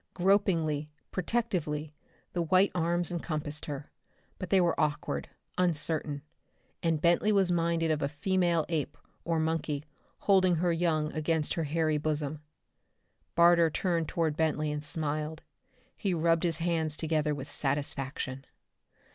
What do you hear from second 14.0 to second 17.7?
toward Bentley and smiled. He rubbed his hands together with